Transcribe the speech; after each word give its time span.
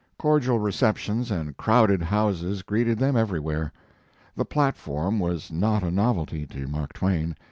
Cordial 0.17 0.57
receptions 0.57 1.29
and 1.29 1.55
crowded 1.57 2.01
houses 2.01 2.63
greeted 2.63 2.97
them 2.97 3.15
everywhere. 3.15 3.71
The 4.35 4.45
platform 4.45 5.19
was 5.19 5.51
not 5.51 5.83
a 5.83 5.91
novelty 5.91 6.47
to 6.47 6.65
Mark 6.67 6.93
Twain. 6.93 7.35